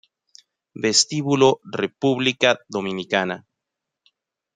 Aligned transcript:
Vestíbulo 0.85 1.49
República 1.79 2.57
Dominicana 2.67 3.45